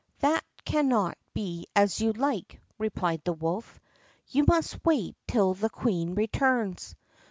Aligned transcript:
"That 0.21 0.43
cannot 0.65 1.15
be 1.31 1.67
as 1.75 2.01
you 2.01 2.11
like," 2.11 2.59
replied 2.79 3.21
the 3.23 3.33
wolf. 3.33 3.79
"You 4.29 4.45
must 4.47 4.83
wait 4.83 5.15
till 5.27 5.53
the 5.53 5.69
queen 5.69 6.15
returns." 6.15 6.95